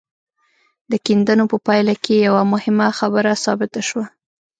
[0.91, 4.05] د کيندنو په پايله کې يوه مهمه خبره ثابته شوه.